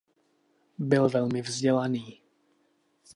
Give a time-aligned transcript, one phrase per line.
[0.77, 2.21] Byl velmi vzdělaný.